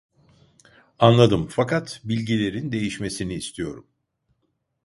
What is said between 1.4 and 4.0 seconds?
fakat bilgilerin değişmesini istiyorum